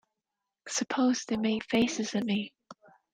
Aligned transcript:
Suppose 0.67 1.25
they 1.25 1.37
make 1.37 1.63
faces 1.69 2.15
at 2.15 2.23
me. 2.25 2.55